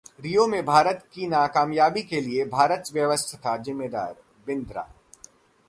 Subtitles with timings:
[0.21, 4.15] रियो में भारत की नाकामयाबी के लिए 'भारतीय व्यवस्था' जिम्मेदार:
[4.47, 4.87] बिंद्रा